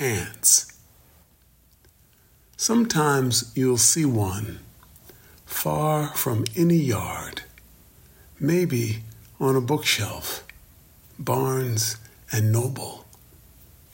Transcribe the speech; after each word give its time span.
ants. 0.00 0.72
Sometimes 2.56 3.52
you'll 3.54 3.76
see 3.76 4.04
one 4.04 4.60
far 5.46 6.08
from 6.08 6.44
any 6.56 6.76
yard, 6.76 7.42
maybe 8.38 9.02
on 9.38 9.56
a 9.56 9.60
bookshelf, 9.60 10.44
Barnes 11.18 11.96
and 12.32 12.52
Noble, 12.52 13.04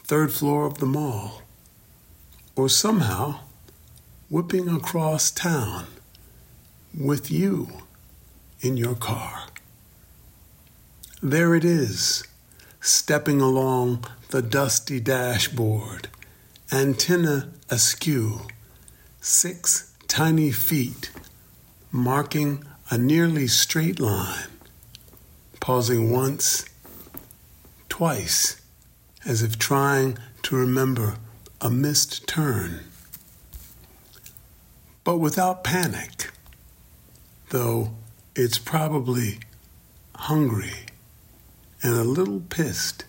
third 0.04 0.32
floor 0.32 0.66
of 0.66 0.78
the 0.78 0.86
mall, 0.86 1.42
or 2.54 2.68
somehow 2.68 3.40
whipping 4.28 4.68
across 4.68 5.30
town 5.30 5.86
with 6.98 7.30
you 7.30 7.68
in 8.60 8.76
your 8.76 8.94
car. 8.94 9.48
There 11.22 11.54
it 11.54 11.64
is, 11.64 12.24
stepping 12.86 13.40
along 13.40 14.04
the 14.28 14.40
dusty 14.40 15.00
dashboard, 15.00 16.08
antenna 16.70 17.50
askew, 17.68 18.40
six 19.20 19.92
tiny 20.06 20.52
feet 20.52 21.10
marking 21.90 22.62
a 22.88 22.96
nearly 22.96 23.48
straight 23.48 23.98
line, 23.98 24.48
pausing 25.58 26.12
once, 26.12 26.64
twice, 27.88 28.60
as 29.24 29.42
if 29.42 29.58
trying 29.58 30.16
to 30.42 30.54
remember 30.54 31.16
a 31.60 31.68
missed 31.68 32.24
turn. 32.28 32.84
But 35.02 35.18
without 35.18 35.64
panic, 35.64 36.30
though 37.50 37.94
it's 38.36 38.58
probably 38.58 39.40
hungry 40.14 40.86
and 41.86 41.94
a 41.94 42.02
little 42.02 42.40
pissed 42.40 43.04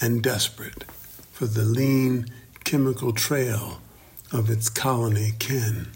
and 0.00 0.22
desperate 0.22 0.84
for 1.32 1.46
the 1.46 1.64
lean 1.64 2.24
chemical 2.62 3.12
trail 3.12 3.80
of 4.30 4.48
its 4.48 4.68
colony 4.68 5.32
kin, 5.40 5.88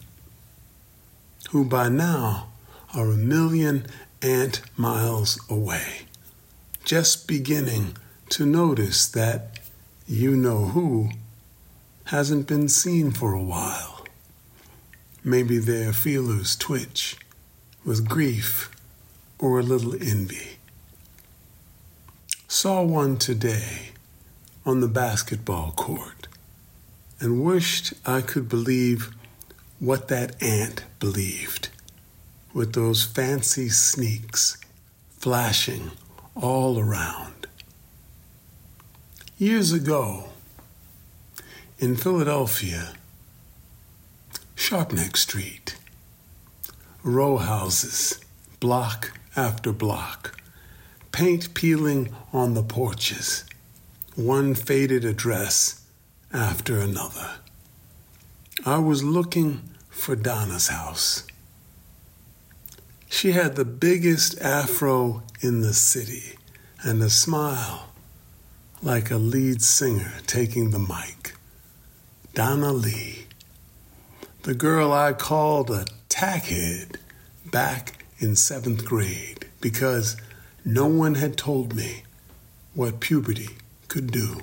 who 1.51 1.65
by 1.65 1.89
now 1.89 2.49
are 2.93 3.13
a 3.13 3.17
million 3.17 3.87
ant 4.21 4.61
miles 4.77 5.39
away, 5.49 6.07
just 6.85 7.29
beginning 7.29 7.97
to 8.29 8.45
notice 8.45 9.07
that 9.07 9.61
you 10.05 10.35
know 10.35 10.65
who 10.65 11.11
hasn't 12.07 12.49
been 12.49 12.69
seen 12.69 13.13
for 13.13 13.33
a 13.33 13.43
while. 13.43 14.05
Maybe 15.23 15.59
their 15.59 15.93
feelers 15.93 16.57
twitch 16.57 17.17
with 17.85 18.09
grief 18.09 18.73
or 19.39 19.61
a 19.61 19.63
little 19.63 19.95
envy. 19.95 20.58
Saw 22.61 22.83
one 22.83 23.19
today 23.19 23.91
on 24.67 24.81
the 24.81 24.89
basketball 24.89 25.71
court 25.77 26.27
and 27.21 27.45
wished 27.45 27.93
I 28.05 28.21
could 28.21 28.49
believe 28.49 29.15
what 29.79 30.09
that 30.09 30.35
ant 30.43 30.83
believed 30.99 31.69
with 32.53 32.73
those 32.73 33.05
fancy 33.05 33.69
sneaks 33.69 34.57
flashing 35.21 35.93
all 36.35 36.81
around. 36.81 37.47
Years 39.39 39.73
ago, 39.73 40.31
in 41.79 41.95
Philadelphia, 41.95 42.95
Sharpnack 44.57 45.17
Street, 45.17 45.77
row 47.05 47.37
houses, 47.37 48.19
block 48.59 49.13
after 49.37 49.71
block, 49.71 50.35
paint 51.13 51.55
peeling 51.55 52.15
on 52.33 52.55
the 52.55 52.63
porches, 52.63 53.45
one 54.15 54.55
faded 54.55 55.05
address 55.05 55.85
after 56.33 56.79
another. 56.79 57.37
I 58.67 58.79
was 58.79 59.05
looking 59.05 59.63
for 59.89 60.17
Donna's 60.17 60.69
house. 60.69 61.27
She 63.09 63.33
had 63.33 63.57
the 63.57 63.65
biggest 63.65 64.41
afro 64.41 65.23
in 65.41 65.61
the 65.61 65.73
city 65.73 66.37
and 66.83 67.03
a 67.03 67.11
smile 67.11 67.89
like 68.83 69.11
a 69.11 69.17
lead 69.17 69.63
singer 69.63 70.13
taking 70.27 70.71
the 70.71 70.79
mic. 70.79 71.35
Donna 72.35 72.73
Lee, 72.73 73.27
the 74.43 74.55
girl 74.55 74.93
I 74.93 75.13
called 75.13 75.71
a 75.71 75.87
tackhead 76.09 76.97
back 77.51 78.05
in 78.19 78.37
seventh 78.37 78.85
grade 78.85 79.47
because 79.61 80.17
no 80.69 80.87
one 80.87 81.15
had 81.15 81.35
told 81.35 81.75
me 81.75 82.03
what 82.75 83.01
puberty 83.01 83.49
could 83.89 84.11
do. 84.11 84.43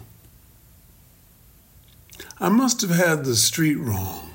I 2.40 2.50
must 2.50 2.81
have 2.81 2.90
had 2.90 3.25
the 3.25 3.36
street 3.36 3.75
wrong 3.75 4.31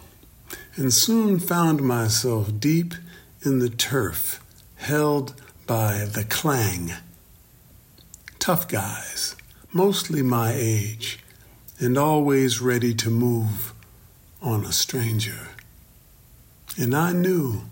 and 0.76 0.94
soon 0.94 1.40
found 1.40 1.82
myself 1.82 2.60
deep 2.60 2.94
in 3.42 3.58
the 3.58 3.68
turf 3.68 4.40
held 4.76 5.34
by 5.66 6.04
the 6.04 6.22
clang. 6.22 6.92
Tough 8.38 8.68
guys, 8.68 9.34
mostly 9.72 10.22
my 10.22 10.52
age, 10.54 11.18
and 11.80 11.98
always 11.98 12.60
ready 12.60 12.94
to 12.94 13.10
move 13.10 13.74
on 14.40 14.64
a 14.64 14.70
stranger. 14.70 15.48
And 16.78 16.94
I 16.94 17.12
knew 17.12 17.62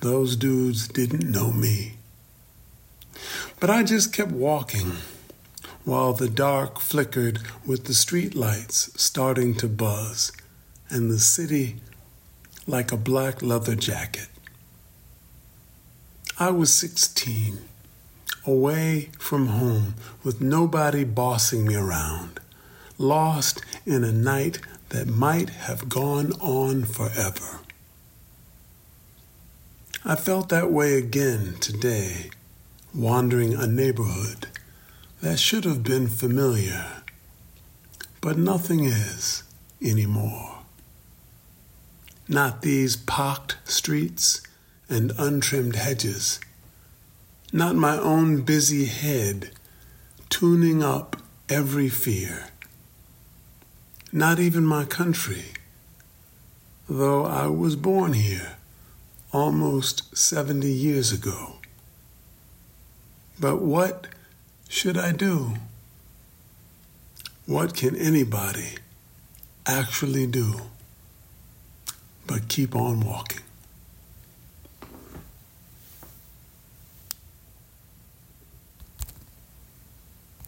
those 0.00 0.34
dudes 0.34 0.88
didn't 0.88 1.30
know 1.30 1.52
me. 1.52 1.94
But 3.60 3.68
I 3.68 3.82
just 3.82 4.12
kept 4.12 4.32
walking 4.32 4.92
while 5.84 6.14
the 6.14 6.30
dark 6.30 6.80
flickered 6.80 7.40
with 7.66 7.84
the 7.84 7.94
street 7.94 8.34
lights 8.34 8.90
starting 9.00 9.54
to 9.56 9.68
buzz 9.68 10.32
and 10.88 11.10
the 11.10 11.18
city 11.18 11.76
like 12.66 12.90
a 12.90 12.96
black 12.96 13.42
leather 13.42 13.74
jacket. 13.74 14.28
I 16.38 16.50
was 16.50 16.72
16, 16.72 17.58
away 18.46 19.10
from 19.18 19.48
home 19.48 19.94
with 20.24 20.40
nobody 20.40 21.04
bossing 21.04 21.66
me 21.66 21.74
around, 21.74 22.40
lost 22.96 23.62
in 23.84 24.04
a 24.04 24.12
night 24.12 24.60
that 24.88 25.06
might 25.06 25.50
have 25.50 25.90
gone 25.90 26.32
on 26.40 26.84
forever. 26.84 27.60
I 30.02 30.16
felt 30.16 30.48
that 30.48 30.70
way 30.70 30.94
again 30.94 31.56
today, 31.60 32.30
wandering 32.94 33.54
a 33.54 33.66
neighborhood 33.66 34.48
that 35.20 35.38
should 35.38 35.64
have 35.64 35.82
been 35.82 36.08
familiar, 36.08 37.02
but 38.20 38.36
nothing 38.36 38.84
is 38.84 39.42
anymore. 39.82 40.58
Not 42.28 42.62
these 42.62 42.96
pocked 42.96 43.56
streets 43.64 44.42
and 44.88 45.12
untrimmed 45.18 45.76
hedges, 45.76 46.40
not 47.52 47.76
my 47.76 47.96
own 47.98 48.42
busy 48.42 48.86
head 48.86 49.50
tuning 50.28 50.82
up 50.82 51.16
every 51.48 51.88
fear, 51.88 52.46
not 54.12 54.38
even 54.38 54.64
my 54.64 54.84
country, 54.84 55.46
though 56.88 57.24
I 57.24 57.46
was 57.46 57.76
born 57.76 58.14
here 58.14 58.56
almost 59.32 60.16
70 60.16 60.68
years 60.68 61.12
ago. 61.12 61.59
But 63.40 63.62
what 63.62 64.06
should 64.68 64.98
I 64.98 65.12
do? 65.12 65.54
What 67.46 67.74
can 67.74 67.96
anybody 67.96 68.76
actually 69.66 70.26
do 70.26 70.60
but 72.26 72.48
keep 72.48 72.76
on 72.76 73.00
walking? 73.00 73.40